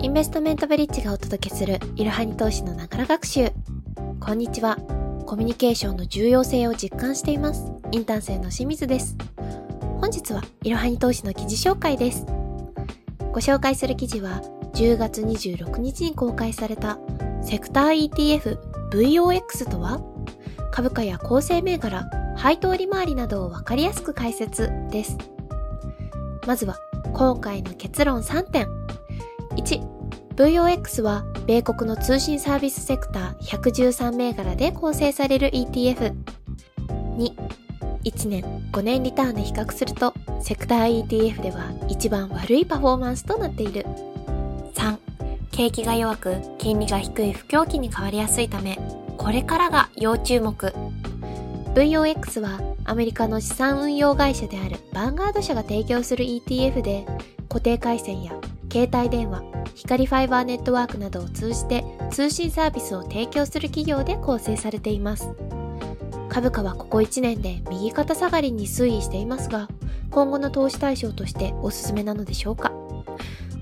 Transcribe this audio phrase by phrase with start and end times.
[0.00, 3.50] インベストメントブリッジがお届けするいろはに投資のながら学習。
[4.20, 4.76] こんにちは。
[5.26, 7.72] コミュニケーションの重要性を実感しています。
[7.90, 9.16] インターン生の清水です。
[10.00, 12.26] 本日はいろはに投資の記事紹介です。
[13.32, 14.40] ご紹介する記事は
[14.74, 17.00] 10月26日に公開された
[17.42, 18.56] セクター ETF
[18.90, 20.00] VOX とは
[20.70, 25.18] 株価や構成銘柄、配当利回りなどをわかりやすく解説です。
[26.46, 26.76] まずは
[27.14, 28.68] 今回の結論3点。
[29.58, 29.80] 1、
[30.36, 36.14] VOX は米国の通信サービスセクター113銘柄で構成される ETF。
[37.16, 37.34] 2、
[38.04, 43.84] 1年5年リターンで比較すると、セクター ETF では一番悪いパフォーマンスとなっている。
[44.74, 44.96] 3、
[45.50, 48.78] 景気が弱く、金利が低い不況期に変わりやすいため、
[49.16, 50.72] これからが要注目。
[51.74, 57.04] VOX はアメリカの資産運用会社であるバンガード社が提供する ETF で、
[57.48, 58.37] 固定回線や
[58.70, 59.42] 携帯電話、
[59.74, 65.30] 光ファイバーネットワークなどを通じて通信サービスを提供する企業で構成されています。
[66.28, 69.68] 株価はここ1年で右肩下がりに推移していますが、
[70.10, 72.72] 今後の投資対象としておすすめなのでしょうか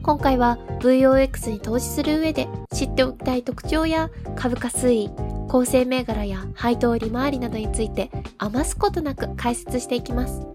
[0.02, 5.10] 今回は VOX に投資する上で知っておきたい特徴や株価推移、
[5.48, 10.46] 構成銘柄や配当利回りなどについて余すことなく解説していきます。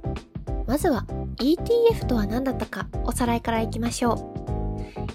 [0.68, 1.06] まずは
[1.38, 4.31] ETF とは何だったかおさらいからいきましょう。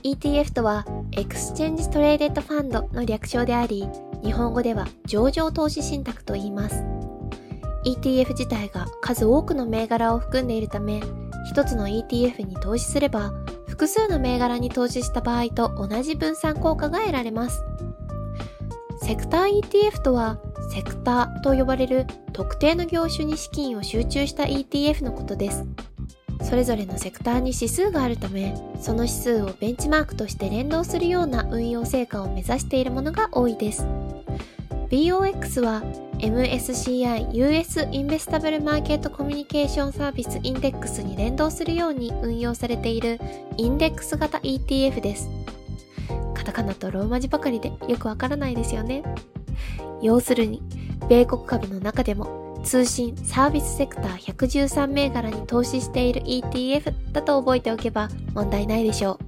[0.07, 3.89] ETF とは Exchange Traded Fund の略称であり、
[4.23, 6.85] 日本語では上場投資信託と言います。
[7.85, 11.03] ETF 自体が数多くの銘柄を含んでいるため、
[11.51, 13.33] 一つの ETF に投資すれば、
[13.67, 17.65] 複数の銘柄に投資した場合と同じ分散効果が得られます。
[19.03, 20.39] セクター ETF とは、
[20.71, 25.67] セクターと呼ばれる特定の業種に資金を集中した ETF のことです。
[26.43, 33.87] それぞれのセクターに指数があるため、その指数をベンチマークとして連動するような運用成果を目指しているものが多いです。
[34.91, 35.83] BOX は
[36.19, 43.21] MSCI US インベスタブルマーケットコミュニケーションサービスインデックスに連動するように運用されている
[43.57, 45.29] インデックス型 ETF です。
[46.35, 49.03] カタカナとローマ字ばかりでよくわからないですよね。
[50.01, 50.63] 要するに、
[51.09, 59.21] 米国株の中でも通信サービスセクター113銘柄に投資している ETF だと覚えておけば問題ないでしょ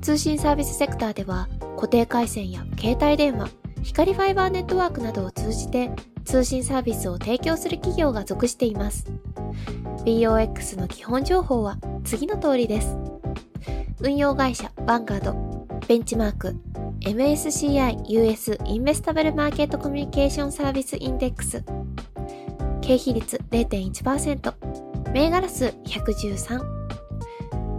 [0.02, 3.48] 通信サービスセクターでは固定回線や携帯電話、
[3.84, 5.92] 光ファイバーネットワークなどを通じて
[6.24, 9.06] 通信サービスを提供する企業が属しています。
[10.04, 12.96] BOX の基本情報は次の通りです。
[14.00, 16.56] 運用会社バンガード、ベンチマーク、
[17.00, 21.62] MSCI US インベスタブルマーケットコミュニケーションサービスインデックス、
[22.88, 24.54] 経費率0.1%、
[25.12, 26.58] 銘柄数113、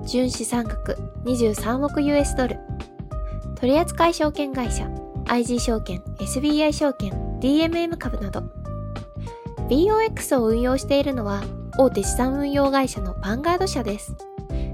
[0.05, 2.59] 純資産額23億 US ドル、
[3.59, 4.87] 取扱証券会社、
[5.25, 7.11] IG 証券、SBI 証券、
[7.41, 8.43] DMM 株など、
[9.67, 11.41] BOX を運用しているのは
[11.79, 14.15] 大手資産運用会社のバンガード社です。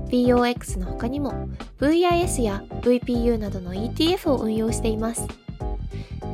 [0.09, 1.47] BOX の他にも
[1.79, 5.44] VIS や VPU などの ETF を運用しています。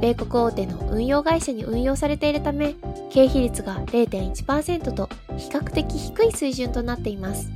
[0.02, 2.74] 米国大手の運用会社に運用されているため、
[3.12, 5.08] 経費率が0.1%と
[5.38, 7.52] 比較的低い水準となっています。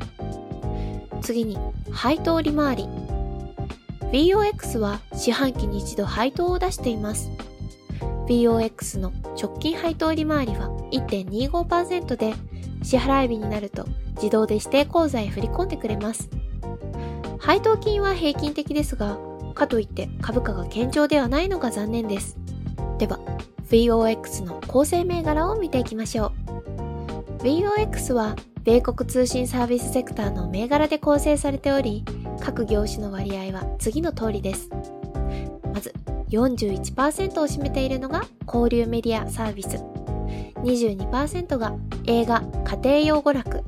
[1.22, 1.58] 次に、
[1.92, 2.88] 配当利回り。
[4.12, 7.32] BOX は四半期に一度配当を出しています。
[8.28, 12.36] BOX の直近配当利回りは1.25%で、
[12.84, 16.30] 支払い日になると自動で指定口座へ振り込んでくれます。
[17.40, 19.18] 配当金は平均的ですが、
[19.56, 22.38] かといって株価が堅調ではないのが残念です。
[23.00, 23.20] では、
[23.70, 27.44] VOX の構成銘柄を見ていきましょう。
[27.44, 32.04] VOX は米国通信サービスセクターの銘柄で構成されており、
[32.40, 34.70] 各業種の割合は次の通りです。
[35.74, 35.94] まず、
[36.30, 39.84] 41%を占めているのが交流メディアサービス。
[40.64, 41.76] 22%が
[42.08, 43.64] 映画、家庭用娯楽。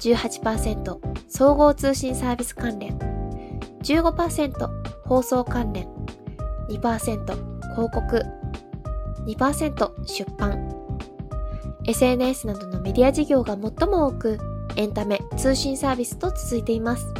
[0.00, 0.98] 18%
[1.28, 2.98] 総合通信サービス関連。
[3.82, 4.79] 15%
[5.10, 5.88] 放送関連、
[6.68, 7.24] 2%
[7.74, 8.22] 広告、
[9.26, 10.72] 2%出版、
[11.84, 14.38] SNS などのメディア事業が最も多く、
[14.76, 17.12] エンタメ、通信サービスと続いています。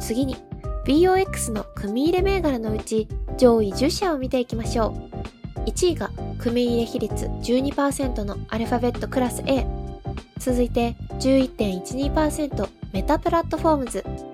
[0.00, 0.38] 次に、
[0.86, 4.96] BOX の組入れ銘柄のうち上位10社を見ていきましょ
[5.56, 5.68] う。
[5.68, 9.66] 1位が組入れ比率12%のアルファベットクラス A。
[10.38, 14.33] 続いて11.12%メタプラットフォームズ。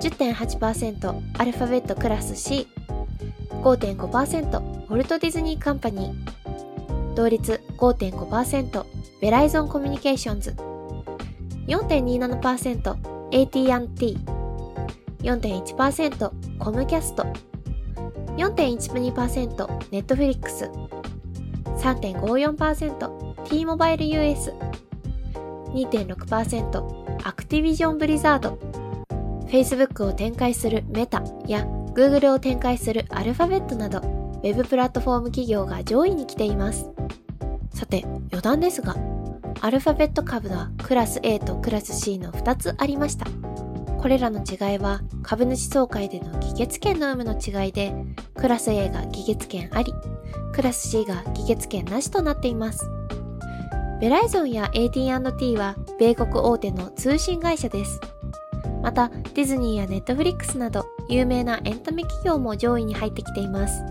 [0.00, 2.68] 10.8%アルファベットクラス C、
[3.62, 8.84] 5.5%ウォルト・ディズニー・カンパニー、同率5.5%
[9.20, 10.54] ベライゾン・コミュニケーションズ、
[11.66, 12.96] 4.27%
[13.32, 14.18] AT&T、
[15.22, 17.24] 4.1%コムキャスト、
[18.36, 20.70] 4.12%ネットフリックス、
[21.78, 24.52] 3.54% T モバイル US、
[25.72, 28.58] 2.6%アクティビジョンブリザード、
[29.46, 31.64] Facebook を展開するメタや
[31.94, 36.90] Google を展開するアルファベットなど、ウェブプラットフォーム企業が上位に来ています。
[37.72, 38.96] さて、余談ですが、
[39.60, 43.26] アルファベット株はクラス A とクラス C の2つありました。
[43.98, 47.94] これらの違いは株主総会での議決権の有無の違いで、
[48.34, 49.94] クラス A が議決権あり、
[50.52, 52.88] クラス C が議決権なしとなっています。
[54.00, 58.00] ベライゾンや AT&T は米国大手の通信会社です。
[58.86, 63.82] また、ディズニーやネットフリックスなど有名なエンタメ企業も上位に入ってきています。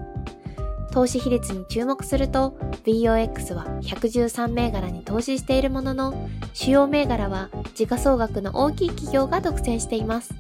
[0.94, 10.34] 投資比率に注目すると、BOX は113銘柄に投資しているものの、主要銘柄は時価総額の大きい企業が独占しています。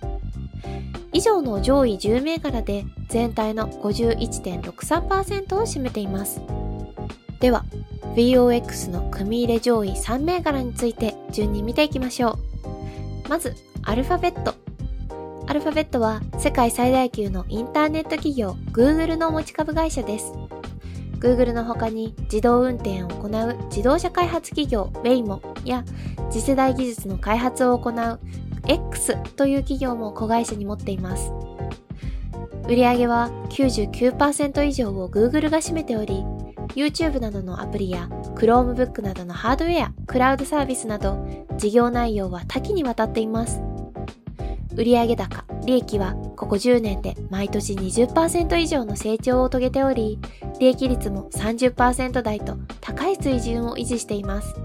[1.12, 6.40] 以上の上位10銘柄で全体の51.63%を占めています。
[7.42, 7.66] では、
[8.16, 12.40] VOX の組入れ上位3銘柄について順に見ていきましょ
[13.26, 13.28] う。
[13.28, 13.54] まず、
[13.88, 14.56] アルファベット。
[15.46, 20.34] アルファベットは世界最大級のインターネット企業 Google の持ち株会社です。
[21.20, 25.86] Google の他に自動運転を行う自動車開発企業 Waymo や
[26.32, 28.20] 次世代技術の開発を行う
[28.68, 31.32] X という企業も子会社に持っています。
[32.68, 36.26] 売上は99%以上を Google が占めており、
[36.70, 41.24] YouTube などのアプリや Chromebook などのハードウェア、クラウドサービスなど
[41.58, 43.62] 事業内容は多岐にわたっています。
[44.78, 50.20] 売上高、利益はここ10年で毎年20%以上の成長を遂げており、
[50.60, 54.56] 利益率も30%台と高い水準を維持しています。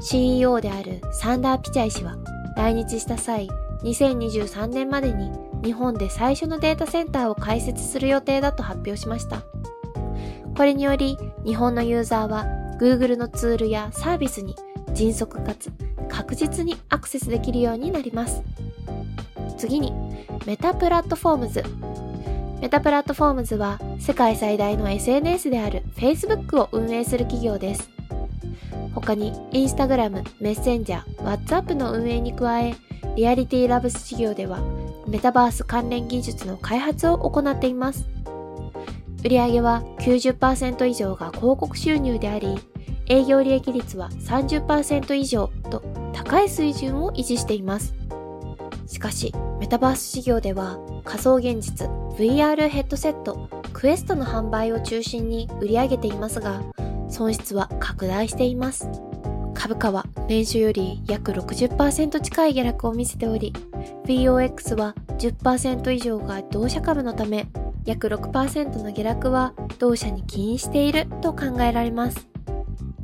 [0.00, 2.16] CEO であるサンダー・ピチャイ氏は
[2.56, 3.48] 来日した際、
[3.82, 5.30] 2023年までに
[5.64, 9.42] 日本で最初のデータセンターを開設する予定だと発表しました。
[10.56, 11.16] これにより
[11.46, 12.44] 日本のユーザーは
[12.78, 14.54] Google のツールやサービスに
[14.92, 15.72] 迅速かつ
[16.08, 18.42] 確実にアクセスできるようになります。
[19.56, 19.92] 次に、
[20.46, 21.64] メタプラットフォームズ。
[22.60, 27.88] メタプラットフォームズは世界最大の SNS である Facebook を運営する企業です。
[28.94, 32.74] 他に Instagram、メッセンジャー、WhatsApp の運営に加え、
[33.16, 34.60] Reality Labs 事業では
[35.06, 38.08] メタバース関連技術の開発を行っています。
[39.24, 42.56] 売上は90%以上が広告収入であり、
[43.06, 45.82] 営業利益率は30%以上と
[46.18, 47.94] 高い水準を維持しています。
[48.86, 51.88] しかし、メタバース事業では仮想現実
[52.18, 56.60] VR ヘッドセットクエストの販売を中心に売り上げていますが、
[57.08, 58.90] 損失は拡大しています。
[59.54, 63.52] 株価は年初より約60%近い下落を見せており、
[64.04, 67.46] VOX は10%以上が同社株のため、
[67.84, 72.27] 約6%の下落は同社に起因していると考えられます。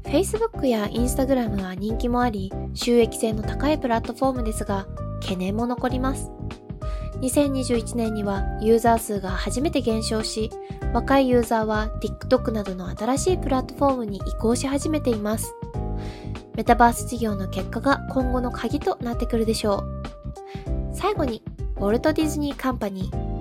[0.05, 4.87] Facebook や Instagram は人気もあり、収益性の高いプラットフォームですが、
[5.21, 6.31] 懸念も残ります。
[7.21, 10.51] 2021年にはユーザー数が初めて減少し、
[10.93, 15.55] 若いユーザーは TikTok などの新しいプラットフォームに移行し始めています。
[16.55, 20.05] メタバース事業の結果が今後の鍵となってくるでしょう。
[20.93, 21.43] 最後に、
[21.77, 23.34] ウォルト・ディズニー・カンパニー。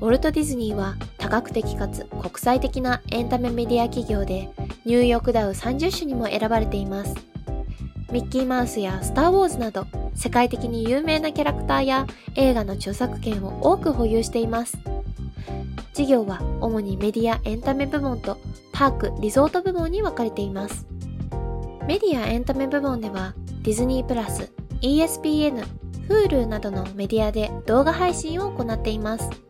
[0.00, 4.48] ウォルト・ディズニーは多角的かつ国際的なエンタメメディア企業で
[4.84, 7.14] ニューヨークダウ30種にも選ばれています。
[8.12, 14.78] ミッキーマウスやスター・ウォーズなど世界的に有名なキャラクターや映画の著作権を多く保有しています。
[15.94, 18.38] 事業は主にメディアエンタメ部門と
[18.72, 20.86] パーク・リゾート部門に分かれています。
[21.88, 25.66] メディアエンタメ部門ではディズニープラス、ESPN、
[26.08, 29.47] Hulu などのメディアで動画配信を行っています。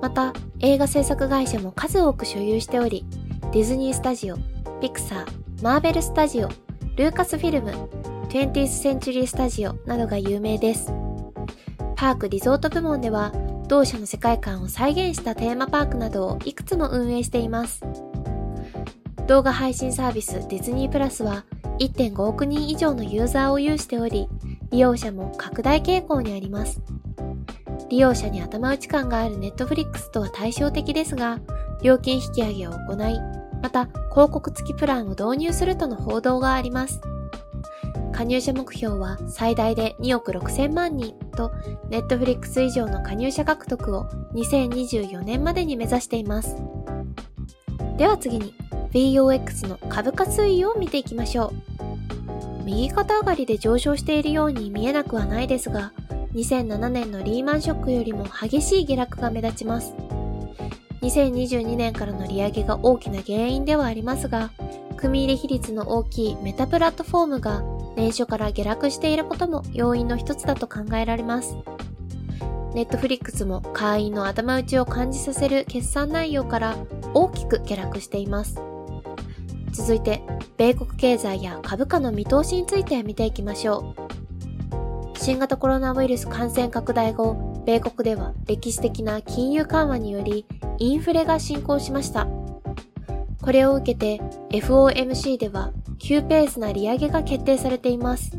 [0.00, 3.04] また、映画制作会社も数多く所有しており、
[3.52, 4.36] ディズニースタジオ、
[4.80, 6.48] ピクサー、マーベルスタジオ、
[6.96, 7.70] ルーカスフィルム、
[8.28, 10.92] 20th Century Studio などが有名です。
[11.96, 13.32] パークリゾート部門では、
[13.66, 17.82] 同社の世界観を再現したテーマパークなどをいくつも運営しています。
[19.26, 21.44] 動画配信サービスディズニープラスは
[21.80, 24.28] 1.5億人以上のユーザーを有しており、
[24.70, 26.80] 利用者も拡大傾向にあります。
[27.90, 31.40] 利用者に頭打ち感があるネットフリックスとは対照的ですが、
[31.82, 33.18] 料金引き上げを行い、
[33.62, 37.00] また広告付きプランを導入するとの報道があります。
[38.12, 41.52] 加入者目標は最大で2億6000万人と、
[41.88, 46.56] ネットフリックス以上の加入者獲得を2024年までに目指しています。
[47.96, 48.54] では次に、
[48.92, 52.64] VOX の株価推移を見ていきましょう。
[52.64, 55.92] 右肩上がりで上昇しているように見えなくはないですが、
[56.34, 59.94] 2007年のリーマンショックよりも激しい下落が目立ちます。
[61.00, 64.50] 2022年からの利上げが大きな原因ではありますが、
[64.96, 67.62] 組入れ比率の大きいメタプラットフォームが
[67.96, 71.56] 年初から下落していることも要因の一つだと考えられます。
[72.74, 76.76] ネットフリックスも会員の頭打ちを感じさせる決算内容から
[77.14, 78.60] 大きく下落しています。
[79.72, 80.22] 続いて、
[80.56, 84.07] 米国経済や株価の見通しについて見ていきましょう。
[85.28, 90.46] 新型コロナウイルス感染拡大後、米国では歴史的な金融緩和により
[90.78, 92.26] インフレが進行しました。
[93.42, 98.38] これを受けて FOMC では急ペースな利上げが決定されています。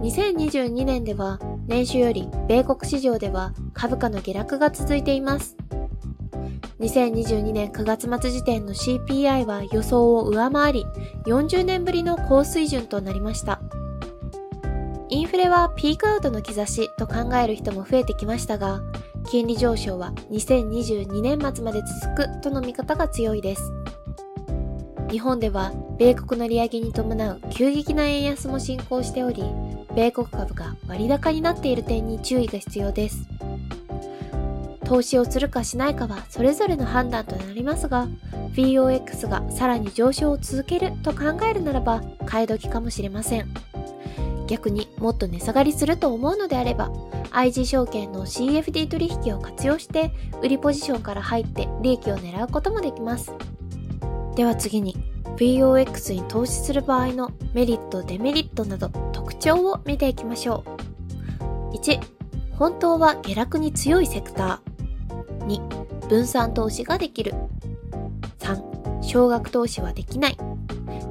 [0.00, 5.58] 2022年では年初より米国市場では株価の下落が続いています。
[6.80, 10.86] 2022年9月末時点の CPI は予想を上回り
[11.26, 13.60] 40年ぶりの高水準となりました。
[15.12, 18.80] インフレはピークアウトの兆しと考える人も増えてきましたが、
[19.28, 23.72] 金利上昇は2022年末まで続くとの見方が強いです。
[25.10, 29.42] 日本では米国の利上げに伴う急激な円安も進行しており、
[29.96, 33.26] 米国株が割高になっている点に注意が必要です。
[34.84, 38.06] 投資をするかしないかはそれぞれの判断となりますが、
[38.52, 43.52] VOX がさらに上昇を続けると考えるならば買い時かもしれません。
[44.50, 46.90] 逆にもっと値下がりすると思うのであれば、
[47.30, 53.32] IG 証券の CFD 取引を活用して、売りポジションから入って利益を狙うこともできます。
[54.34, 54.96] では次に、
[55.36, 60.64] VOX に投資する場合のメリット、デメリットなど特徴を見ていきましょ
[61.70, 61.76] う。
[61.76, 62.00] 1、
[62.58, 65.46] 本当は下落に強いセクター。
[65.46, 67.34] 2、分散投資ができる。
[68.40, 70.36] 3、少額投資はできない。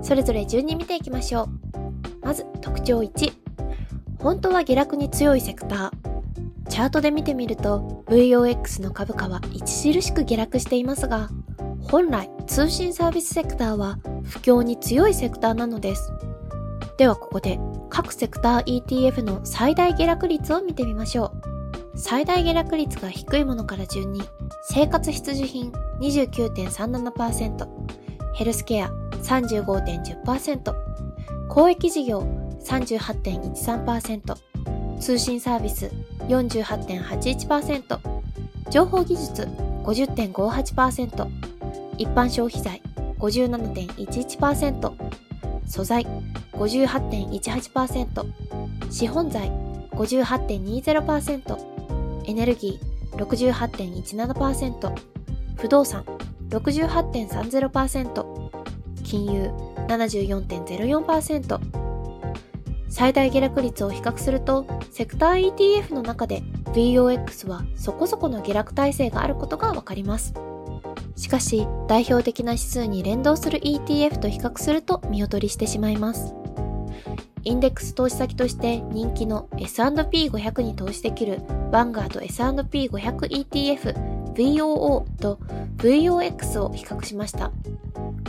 [0.01, 1.78] それぞれ順に見ていきましょう。
[2.29, 3.33] まず特徴1。
[4.19, 5.91] 本当は下落に強いセクター。
[6.69, 11.31] チャートで見てみると VOX の株価は著しく下落していますが、
[11.81, 16.13] 本来通信サービスセクターは不況に強いセクターなのです。
[16.99, 17.59] ではここで
[17.89, 21.33] 各セクター ETF の最大下落率を見てみましょ
[21.95, 21.97] う。
[21.97, 24.21] 最大下落率が低いものから順に、
[24.65, 27.67] 生活必需品29.37%、
[28.35, 28.91] ヘルスケア
[29.23, 30.88] 35.10%、
[31.49, 32.21] 公益事業
[32.63, 34.37] 38.13%、
[34.99, 35.91] 通信サービス
[36.27, 37.99] 48.81%、
[38.69, 39.47] 情報技術
[39.83, 41.27] 50.58%、
[41.97, 42.79] 一般消費財
[43.17, 44.93] 57.11%、
[45.65, 46.05] 素材
[46.53, 48.25] 58.18%、
[48.91, 49.51] 資本財
[49.93, 51.57] 58.20%、
[52.25, 54.95] エネルギー68.17%、
[55.55, 56.05] 不動産
[56.49, 58.51] 68.30%、
[59.03, 61.59] 金融74.04%
[62.87, 66.41] 最大下落率を比較するとセクター ETF の中で
[66.73, 70.33] VOX はそこそこの下落体制があることがわかります。
[71.15, 76.33] しかし代表的な指数に連動する ETF と比較すると見劣りしてしまいます。
[77.43, 85.37] インデックス投資先として人気の S&P500 に投資できるヴァンガード S&P500ETF VOO と
[85.75, 87.51] VOX を比較しました。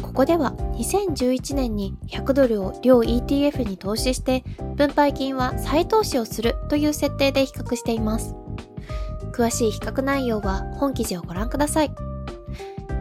[0.03, 4.43] ここでは2011年に100ドルを両 ETF に投資して
[4.75, 8.35] 分配金は再投資をするという設定で比較しています。
[9.33, 11.95] 詳しい比較内容は本記事をご覧ください。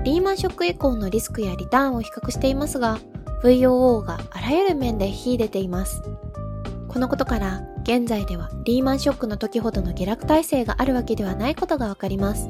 [0.03, 2.99] リーマンショック以降のリスクやリターンを比較していますが、
[3.43, 6.03] VOO があらゆる面で秀でています。
[6.87, 12.47] このことから現在ではリーマンショックの時ほどの下落体制があるわけではないことがわかります。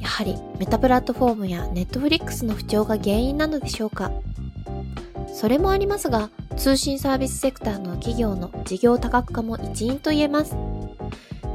[0.00, 4.10] やはりメタプラットフォームやネットフリックスの不調が原因なのでしょうか？
[5.32, 10.56] それもありますが、通信サービスセクターの企業の事業多角化も一因と言えます。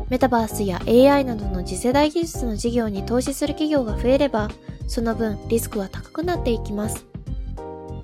[0.10, 4.50] メタバースや AI などの次世代技術の事業に投資する企業が増えれば、
[4.88, 7.06] その分リスクは高くなっていきます。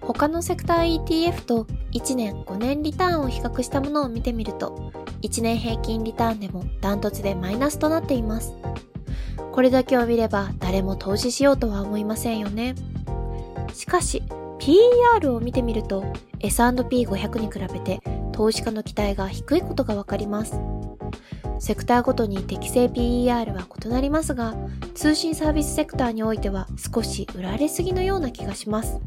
[0.02, 8.54] 他のセクター ETF と1年5年リターンを比較したものを見てみると、1年平均リターンでもダントツでマイナスとなっています。
[9.52, 12.76] これだけを見れば誰も投資しようとは思いませんよね。
[13.74, 14.24] しかし、
[14.60, 16.04] PER を見てみると
[16.40, 20.60] S&P500 に比べて投資家の期待が低いことがわかります。
[21.60, 24.56] セクターごとに適正 PER は異なりますが、
[24.96, 29.00] 通信サービスセクターにおいては少し売られすぎのような気がします。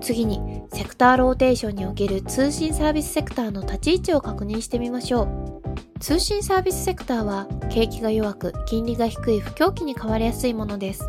[0.00, 5.57] 次に、セクターローテーションにおける通信サービスセクターの立ち位置を確認してみましょう。
[6.00, 11.08] 通信サービスセクターは景気が弱く金利が低い不況期に変わりやすいものです。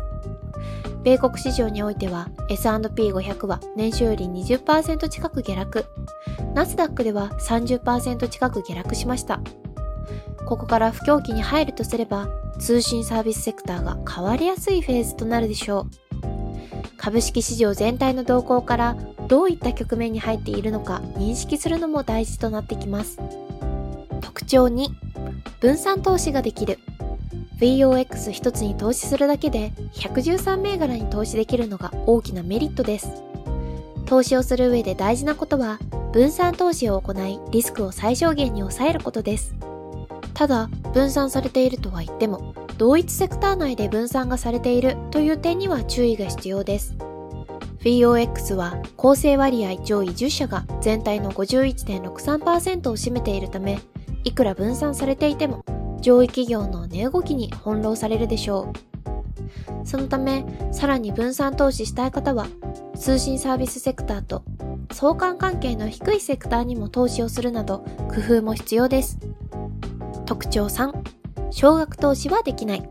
[1.02, 5.86] 米国市場においては S&P500 は年初より20%近く下落。
[6.54, 9.40] ナスダックでは30%近く下落しました。
[10.44, 12.28] ここから不況期に入るとすれば、
[12.58, 16.20] 通信サービスセクターが変わりやすいフェーズとなるでしょう。
[16.96, 18.96] 株式市場全体の動向から
[19.28, 23.18] どういった局面に入っているのか認識するのも大事となってきます。
[24.30, 24.86] 特徴2、
[25.58, 26.78] 分散投資ができる。
[27.58, 33.24] VOX 一つに投資するだけで113銘柄に投資できるのが大きなメリットです。
[34.06, 35.80] 投資をする上で大事なことは
[36.12, 39.56] 分散投資を行いリスクを最小限に抑えることです。
[40.32, 46.94] ただ、分散されているとは言っても、同一セクター内で分散がされているという点には注意が必要です。
[47.80, 53.80] VOX は構成割合上位10社が全体の51.63%を占めているため、
[54.24, 55.64] いくら分散されていても
[56.00, 59.86] 上位企業の値動きに翻弄されるでしょう。
[59.86, 62.46] そのため、さらに分散投資したい方は、
[62.96, 64.42] 通信サービスセクターと
[64.92, 69.18] 相関関係の低いセクターにも投資をするなど工夫も必要です。
[70.26, 70.92] 特徴3、
[71.50, 72.88] 少額投資はできない。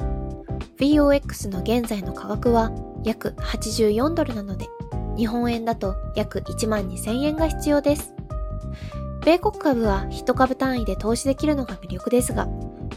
[0.77, 2.71] VOX の現在の価格は
[3.03, 4.67] 約84ドルなので、
[5.17, 8.13] 日本円だと約1万2000円が必要です。
[9.29, 12.47] 米国株は1株単位で投資できるのが魅力ですが、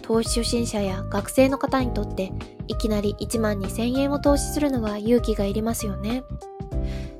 [0.00, 2.32] 投資初心者や学生の方にとって
[2.68, 6.22] いきなり1万2000円を投資するのは勇気がいりますよね。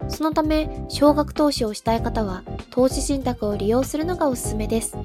[0.08, 4.96] そのため、少額投資をしたい方は投資信託を利用するのがおすすめです。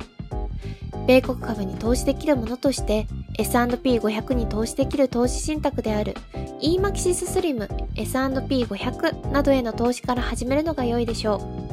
[1.06, 6.16] 米国株に投資できるものとして S&P500 に投資できる投資信託である
[6.62, 11.67] EMAXIS SLIM S&P500 などへの投資から始めるのが良いでしょう。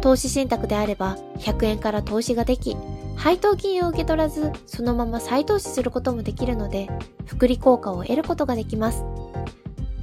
[0.00, 2.76] 投資信託であれば100円から投資ができ、
[3.16, 6.88] 配当金を受け取らずそのまま再投資することもできるので、
[7.26, 9.04] 複利効果を得ることができます。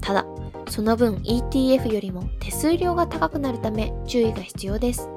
[0.02, 0.26] ただ、
[0.70, 5.10] その分 ETF よりも手数料が高くなるため注意が必要です。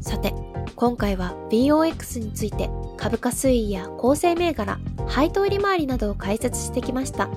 [0.00, 0.34] さて、
[0.76, 7.28] 今回は BOX について株価推移や構成銘柄、配当利回りなどを解説してきました。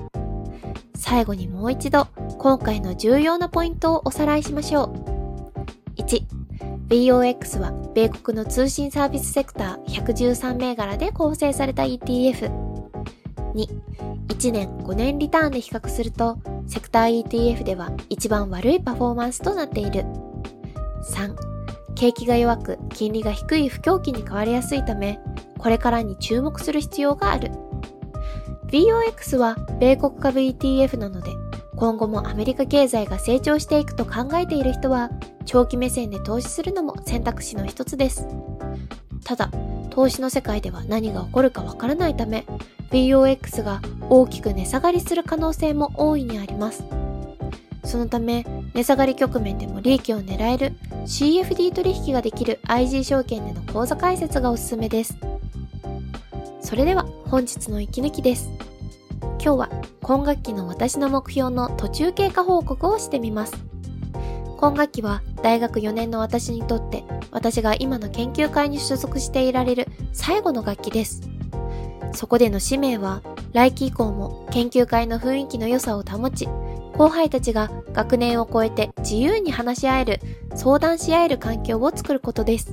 [0.94, 2.06] 最後にもう一度
[2.38, 5.13] 今回の重要なポイントをおさらいしましょう。
[6.94, 12.52] BOX は米国の通信サービスセクター113銘柄で構成された ETF。
[13.52, 13.66] 2、
[14.28, 20.04] 1年5年リターンで比較するとセクター ETF では一番悪いパフォーマンスとなっている。
[21.10, 21.34] 3、
[21.96, 25.18] 景気が弱く金利が低い不況期に変わりやすいため、
[25.58, 27.50] これからに注目する必要がある。
[28.68, 31.32] BOX は米国株 ETF なので、
[31.84, 35.10] 今後もアメリカ経済が成長していくと考えている人は、
[35.44, 38.26] 長期目線で投資するのも選択肢の一つです。
[39.22, 39.50] ただ、
[39.90, 42.46] 投資の世界では何が起こるかわからないため、
[42.90, 46.84] BOX が大きく値下がりする可能性も大いにあります。
[47.84, 50.72] そのため、値下がり局面でも利益を狙える
[51.04, 55.18] CFD 取引ができる IG 証券での口座開設がおすすめです。
[56.62, 58.48] それでは本日の息抜きです。
[59.42, 59.70] 今日は
[60.02, 63.54] 今学期の私の目標の途中経過報告をしてみます。
[64.56, 71.22] 今学期は大学4年の私にとって私が今の研究会に所属していられる最後の学期です。
[72.14, 76.48] そこでの使命は来期以降も研究会の雰囲気の良さを保ち、
[76.96, 80.20] 後輩たちが学年を超えて自由に話し合える、
[80.54, 82.72] 相談し合える環境を作ることです。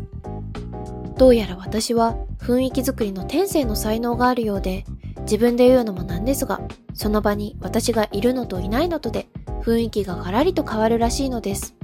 [1.17, 4.85] どうやら私は雰囲気づくりの天性の才能があるようで、
[5.21, 6.61] 自分で言うのもなんですが、
[6.93, 9.27] その場に私がいるのといないのとで
[9.63, 11.75] 雰囲気がガラリと変わるらしいのです。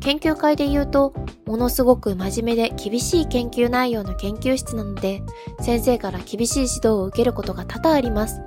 [0.00, 1.12] 研究会で言うと、
[1.46, 5.22] ものすごく真面目で厳しい研究内容の研究室なので、
[5.60, 8.40] 先生から厳しい指導を受けることが多々あります。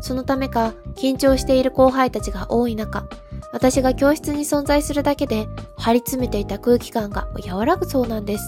[0.00, 3.08] そのためか、緊張している後輩たちが多い中、
[3.52, 5.48] 私が教室に存在するだけで
[5.78, 8.44] 張り詰めていた空気感が和らぐそうなんです。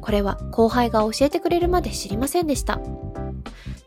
[0.00, 2.78] これは後輩が教えてくれるまで知りませんでした。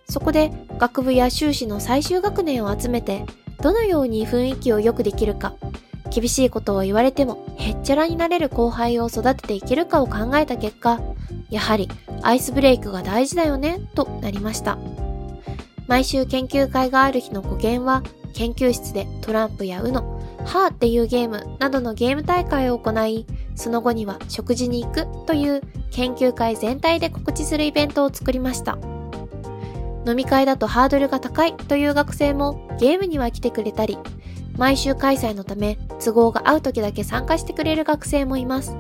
[0.10, 3.26] そこで学部や修士の最終学年を集めて、
[3.62, 5.54] どのように雰囲気を良くできるか、
[6.10, 11.00] 厳しいことを言われてもへっちゃらになれる後輩を育てていけるかを考えた結果、
[11.52, 11.88] やはり
[12.24, 14.80] アイスブレイクが大事だよね、となりました。
[15.88, 28.80] 毎週研究会がある日の語源は、研究室でトランプや UNO、ハーっていうゲームなどのゲーム大会を行い、その後には食事に行くという研究会全体で告知するイベントを作りました。
[30.06, 33.98] 飲み会だとハードルが高いという学生もゲームには来てくれたり、
[34.58, 38.76] 毎週開催のため都合が合う時だけ参加してくれる学生もいます。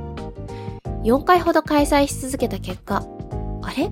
[1.04, 3.06] 4回ほど開催し続けた結果、
[3.62, 3.90] あれ？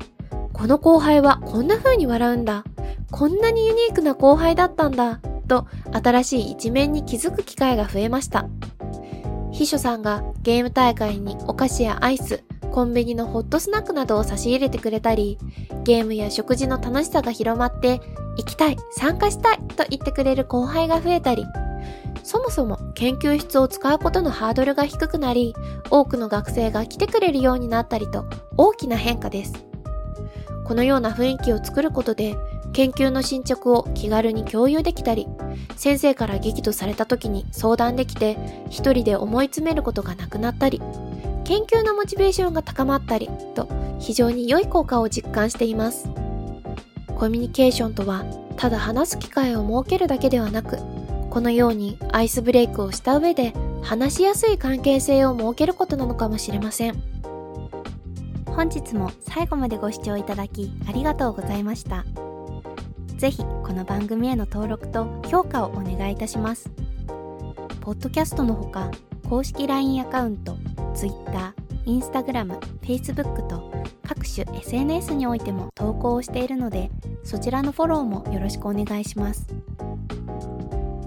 [0.51, 2.63] この後輩はこんな風に笑うんだ。
[3.11, 8.47] こんなにユニークな後輩だったんだ、と新しい一面に気づく機会が増えました。
[9.51, 12.43] 秘書さんがゲーム大会にお菓子やアイス、
[12.77, 15.39] コンビニのホットスナックなどを差し入れてくれたり、
[15.83, 17.99] ゲームや食事の楽しさが広まって、
[18.37, 21.43] 行きたい、参加したいと言ってくれる後輩が増えたり、
[22.21, 25.55] そもそも研究室を使うことのハードルが低くなり、
[25.89, 29.53] 多くの学生が来てくれるようになったりと大きな変化です。
[30.63, 32.35] このような雰囲気を作ることで、
[32.73, 35.25] 研究の進捗を気軽に共有できたり、
[35.77, 38.37] 先生から激怒された時に相談できて、
[38.69, 40.79] 一人で思い詰めることがなくなったり、
[41.47, 46.09] 研究のモチベーションが高まったりと非常に良い効果を実感しています。
[47.15, 48.25] コミュニケーションとは、
[48.57, 50.77] ただ話す機会を設けるだけではなく、
[51.29, 57.01] このようにアイスブレイクをした上で話しやすい関係性を設けることなのかもしれません。
[58.47, 62.03] 本日も最後までご視聴いただきありがとうございました。
[63.15, 66.69] ぜひこの番組への登録と評価をお願いいたします。
[67.79, 68.91] ポッドキャストのほか、
[69.29, 70.57] 公式 LINE アカウント、
[70.97, 71.53] Twitter、
[71.85, 73.71] Instagram、Facebook と
[74.03, 76.89] 各種 SNS においても投稿をしているので、
[77.23, 79.45] そちらのフォローもよろしくお願いします。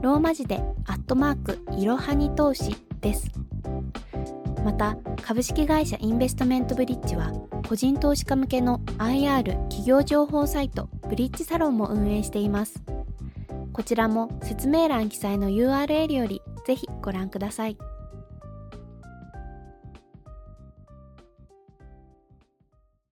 [0.00, 3.32] ローマ字でアットマークいろはに投資です。
[4.64, 7.32] また、株式会社インベストメントブリッジは、
[7.68, 12.80] 個人投資家向けの IR 企業情報サイトブリッジサロンも運営しています。
[13.72, 17.76] こちらも説明欄記載の URL よりぜひご覧ください。